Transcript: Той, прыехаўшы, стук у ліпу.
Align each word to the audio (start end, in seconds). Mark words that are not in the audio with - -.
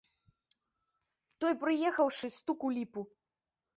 Той, 1.45 1.53
прыехаўшы, 1.65 2.33
стук 2.37 2.59
у 2.71 2.73
ліпу. 2.79 3.01